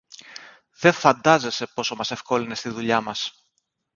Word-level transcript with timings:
Δε 0.79 0.91
φαντάζεσαι 0.91 1.67
πόσο 1.73 1.95
μας 1.95 2.11
ευκόλυνες 2.11 2.61
τη 2.61 2.69
δουλειά 2.69 3.01
μας 3.01 3.45